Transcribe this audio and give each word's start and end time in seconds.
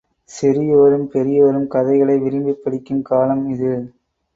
சிறியோரும், 0.31 1.05
பெரியோரும் 1.13 1.67
கதைகளை 1.67 2.17
விரும்பி 2.19 2.55
ப்டிக்கும் 2.63 3.07
காலம் 3.09 3.45
இது. 3.49 3.73